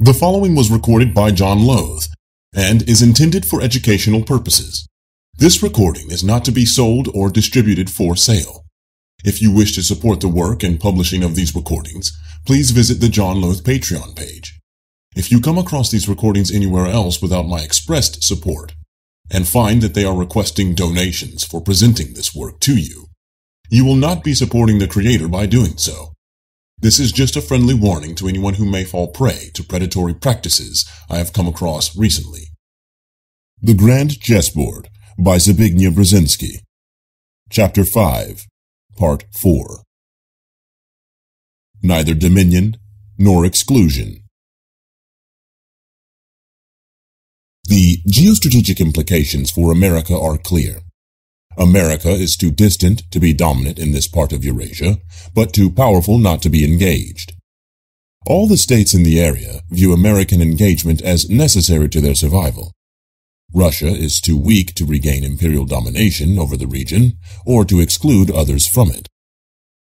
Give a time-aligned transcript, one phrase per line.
[0.00, 2.06] The following was recorded by John Lothe
[2.52, 4.88] and is intended for educational purposes.
[5.38, 8.64] This recording is not to be sold or distributed for sale.
[9.24, 12.10] If you wish to support the work and publishing of these recordings,
[12.44, 14.58] please visit the John Lothe Patreon page.
[15.14, 18.74] If you come across these recordings anywhere else without my expressed support,
[19.30, 23.06] and find that they are requesting donations for presenting this work to you,
[23.70, 26.13] you will not be supporting the creator by doing so.
[26.84, 30.84] This is just a friendly warning to anyone who may fall prey to predatory practices
[31.08, 32.50] I have come across recently.
[33.62, 36.58] The Grand Chessboard by Zbigniew Brzezinski
[37.48, 38.44] Chapter 5
[38.98, 39.80] Part 4
[41.82, 42.76] Neither Dominion
[43.16, 44.18] nor Exclusion
[47.66, 50.83] The geostrategic implications for America are clear.
[51.56, 54.98] America is too distant to be dominant in this part of Eurasia,
[55.34, 57.32] but too powerful not to be engaged.
[58.26, 62.72] All the states in the area view American engagement as necessary to their survival.
[63.52, 68.66] Russia is too weak to regain imperial domination over the region or to exclude others
[68.66, 69.08] from it.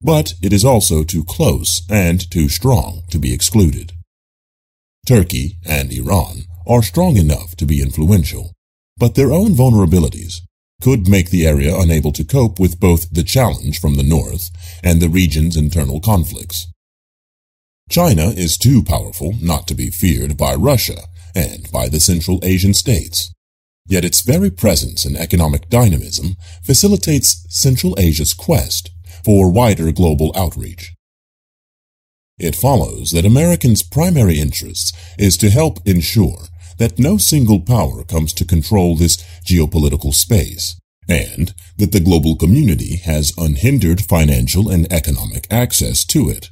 [0.01, 3.93] But it is also too close and too strong to be excluded.
[5.07, 8.53] Turkey and Iran are strong enough to be influential,
[8.97, 10.41] but their own vulnerabilities
[10.81, 14.49] could make the area unable to cope with both the challenge from the north
[14.83, 16.67] and the region's internal conflicts.
[17.89, 20.97] China is too powerful not to be feared by Russia
[21.35, 23.33] and by the Central Asian states.
[23.85, 28.89] Yet its very presence and economic dynamism facilitates Central Asia's quest
[29.25, 30.93] for wider global outreach.
[32.39, 36.47] It follows that Americans' primary interest is to help ensure
[36.81, 42.95] that no single power comes to control this geopolitical space, and that the global community
[42.95, 46.49] has unhindered financial and economic access to it.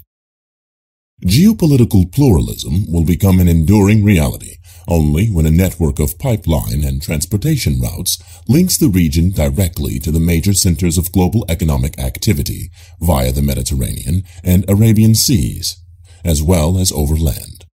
[1.26, 7.82] Geopolitical pluralism will become an enduring reality only when a network of pipeline and transportation
[7.82, 12.70] routes links the region directly to the major centers of global economic activity
[13.02, 15.84] via the Mediterranean and Arabian seas,
[16.24, 17.66] as well as overland.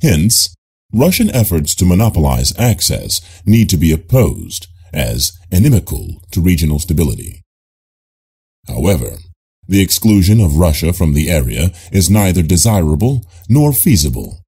[0.00, 0.55] Hence,
[0.92, 7.42] Russian efforts to monopolize access need to be opposed as inimical to regional stability.
[8.68, 9.18] However,
[9.68, 14.38] the exclusion of Russia from the area is neither desirable nor feasible,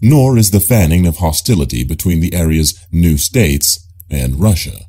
[0.00, 4.86] nor is the fanning of hostility between the area's new states and Russia.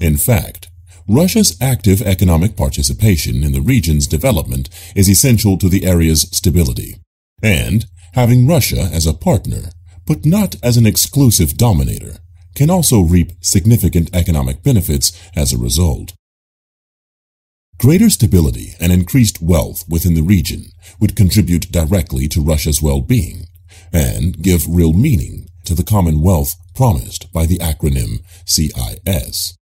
[0.00, 0.68] In fact,
[1.08, 6.96] Russia's active economic participation in the region's development is essential to the area's stability,
[7.42, 9.70] and having Russia as a partner,
[10.06, 12.16] but not as an exclusive dominator,
[12.54, 16.12] can also reap significant economic benefits as a result.
[17.78, 20.66] Greater stability and increased wealth within the region
[21.00, 23.46] would contribute directly to Russia's well-being
[23.92, 29.56] and give real meaning to the commonwealth promised by the acronym CIS.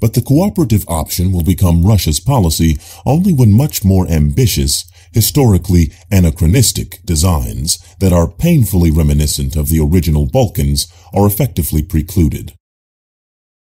[0.00, 7.00] But the cooperative option will become Russia's policy only when much more ambitious historically anachronistic
[7.04, 12.54] designs that are painfully reminiscent of the original Balkans are effectively precluded.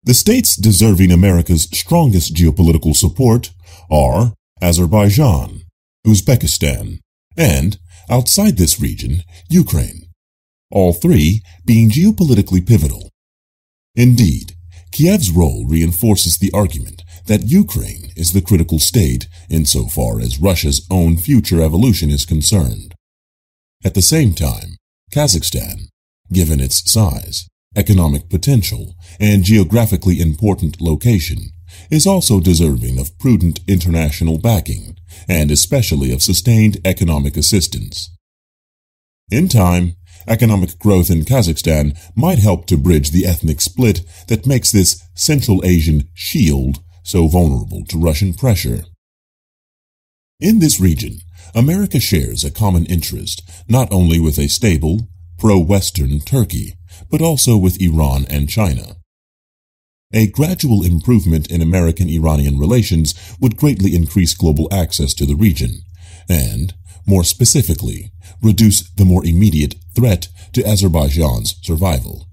[0.03, 3.51] The states deserving America's strongest geopolitical support
[3.89, 5.61] are Azerbaijan,
[6.05, 6.99] Uzbekistan,
[7.37, 7.77] and,
[8.09, 10.09] outside this region, Ukraine,
[10.71, 13.09] all three being geopolitically pivotal.
[13.95, 14.54] Indeed,
[14.91, 21.17] Kiev's role reinforces the argument that Ukraine is the critical state insofar as Russia's own
[21.17, 22.95] future evolution is concerned.
[23.83, 24.77] At the same time,
[25.11, 25.89] Kazakhstan,
[26.31, 31.51] given its size, economic potential, and geographically important location,
[31.91, 34.97] is also deserving of prudent international backing,
[35.27, 38.15] and especially of sustained economic assistance.
[39.31, 39.95] In time,
[40.27, 45.63] economic growth in Kazakhstan might help to bridge the ethnic split that makes this Central
[45.65, 48.83] Asian shield so vulnerable to Russian pressure.
[50.39, 51.19] In this region,
[51.53, 55.07] America shares a common interest not only with a stable,
[55.37, 56.73] pro-Western Turkey,
[57.09, 58.97] but also with Iran and China.
[60.13, 65.81] A gradual improvement in American-Iranian relations would greatly increase global access to the region,
[66.29, 66.73] and,
[67.05, 68.11] more specifically,
[68.41, 72.27] reduce the more immediate threat to Azerbaijan's survival.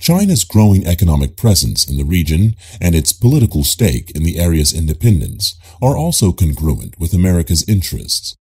[0.00, 5.54] China's growing economic presence in the region and its political stake in the area's independence
[5.80, 8.34] are also congruent with America's interests.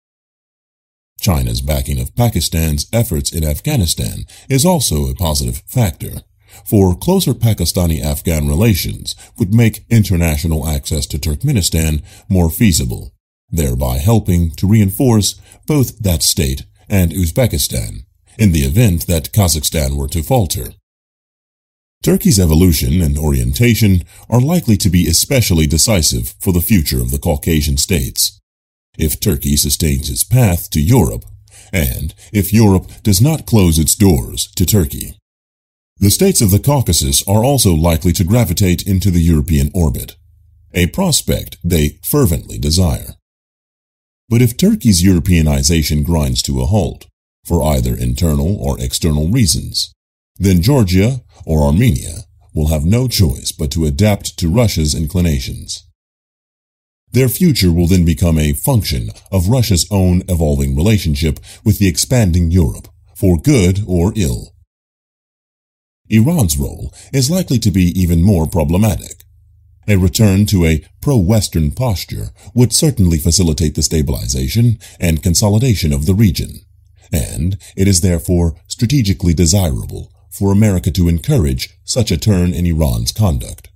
[1.19, 6.21] China's backing of Pakistan's efforts in Afghanistan is also a positive factor,
[6.65, 13.11] for closer Pakistani-Afghan relations would make international access to Turkmenistan more feasible,
[13.51, 18.05] thereby helping to reinforce both that state and Uzbekistan
[18.37, 20.73] in the event that Kazakhstan were to falter.
[22.01, 27.19] Turkey's evolution and orientation are likely to be especially decisive for the future of the
[27.19, 28.39] Caucasian states.
[28.97, 31.25] If Turkey sustains its path to Europe,
[31.73, 35.15] and if Europe does not close its doors to Turkey.
[35.97, 40.15] The states of the Caucasus are also likely to gravitate into the European orbit,
[40.73, 43.15] a prospect they fervently desire.
[44.29, 47.07] But if Turkey's Europeanization grinds to a halt,
[47.43, 49.91] for either internal or external reasons,
[50.37, 55.87] then Georgia or Armenia will have no choice but to adapt to Russia's inclinations.
[57.11, 62.51] Their future will then become a function of Russia's own evolving relationship with the expanding
[62.51, 64.53] Europe, for good or ill.
[66.07, 69.18] Iran's role is likely to be even more problematic.
[69.89, 76.13] A return to a pro-Western posture would certainly facilitate the stabilization and consolidation of the
[76.13, 76.59] region,
[77.11, 83.11] and it is therefore strategically desirable for America to encourage such a turn in Iran's
[83.11, 83.69] conduct.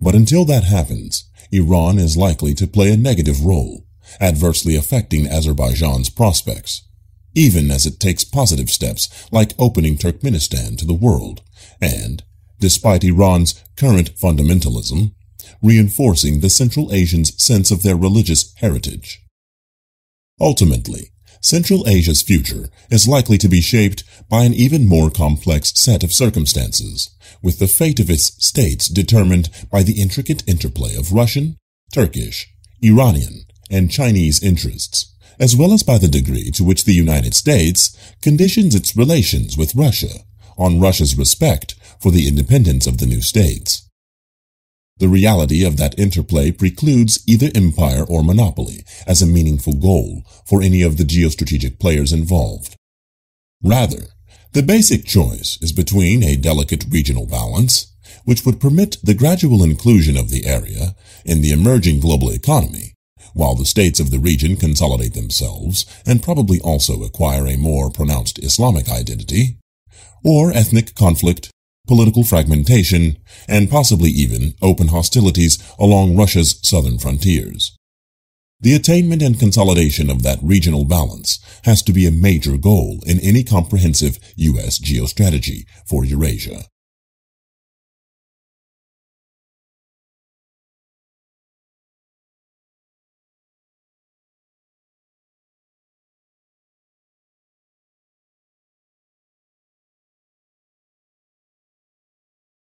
[0.00, 3.86] But until that happens, Iran is likely to play a negative role,
[4.20, 6.82] adversely affecting Azerbaijan's prospects,
[7.34, 11.42] even as it takes positive steps like opening Turkmenistan to the world
[11.80, 12.24] and,
[12.58, 15.12] despite Iran's current fundamentalism,
[15.62, 19.20] reinforcing the Central Asians' sense of their religious heritage.
[20.40, 21.10] Ultimately,
[21.40, 26.12] Central Asia's future is likely to be shaped by an even more complex set of
[26.12, 27.10] circumstances,
[27.42, 31.56] with the fate of its states determined by the intricate interplay of Russian,
[31.92, 32.48] Turkish,
[32.82, 37.96] Iranian, and Chinese interests, as well as by the degree to which the United States
[38.20, 40.24] conditions its relations with Russia
[40.56, 43.87] on Russia's respect for the independence of the new states.
[44.98, 50.60] The reality of that interplay precludes either empire or monopoly as a meaningful goal for
[50.60, 52.74] any of the geostrategic players involved.
[53.62, 54.06] Rather,
[54.52, 60.16] the basic choice is between a delicate regional balance, which would permit the gradual inclusion
[60.16, 62.94] of the area in the emerging global economy,
[63.34, 68.42] while the states of the region consolidate themselves and probably also acquire a more pronounced
[68.42, 69.58] Islamic identity,
[70.24, 71.50] or ethnic conflict
[71.88, 73.16] political fragmentation,
[73.48, 77.76] and possibly even open hostilities along Russia's southern frontiers.
[78.60, 83.20] The attainment and consolidation of that regional balance has to be a major goal in
[83.20, 84.78] any comprehensive U.S.
[84.78, 86.64] geostrategy for Eurasia.